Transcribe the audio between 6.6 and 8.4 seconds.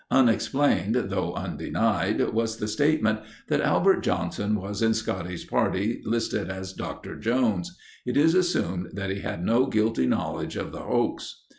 "Doctor Jones." It is